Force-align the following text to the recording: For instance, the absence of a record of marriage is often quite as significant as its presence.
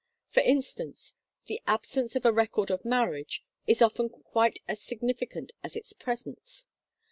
For 0.31 0.39
instance, 0.41 1.13
the 1.45 1.61
absence 1.67 2.15
of 2.15 2.25
a 2.25 2.33
record 2.33 2.71
of 2.71 2.83
marriage 2.83 3.43
is 3.67 3.83
often 3.83 4.09
quite 4.09 4.57
as 4.67 4.81
significant 4.81 5.51
as 5.63 5.75
its 5.75 5.93
presence. 5.93 6.65